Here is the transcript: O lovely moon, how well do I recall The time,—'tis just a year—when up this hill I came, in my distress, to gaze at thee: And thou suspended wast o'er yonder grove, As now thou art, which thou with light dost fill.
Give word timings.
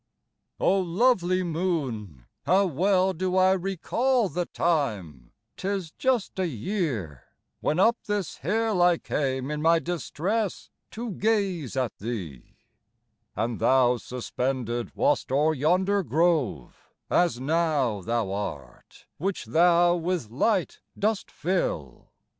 O 0.59 0.79
lovely 0.79 1.43
moon, 1.43 2.25
how 2.47 2.65
well 2.65 3.13
do 3.13 3.37
I 3.37 3.51
recall 3.51 4.29
The 4.29 4.47
time,—'tis 4.47 5.91
just 5.91 6.39
a 6.39 6.47
year—when 6.47 7.77
up 7.79 7.95
this 8.07 8.37
hill 8.37 8.81
I 8.81 8.97
came, 8.97 9.51
in 9.51 9.61
my 9.61 9.77
distress, 9.77 10.71
to 10.89 11.11
gaze 11.11 11.77
at 11.77 11.95
thee: 11.99 12.55
And 13.35 13.59
thou 13.59 13.97
suspended 13.97 14.95
wast 14.95 15.31
o'er 15.31 15.53
yonder 15.53 16.01
grove, 16.01 16.89
As 17.11 17.39
now 17.39 18.01
thou 18.01 18.31
art, 18.31 19.05
which 19.19 19.45
thou 19.45 19.95
with 19.95 20.31
light 20.31 20.79
dost 20.97 21.29
fill. 21.29 22.09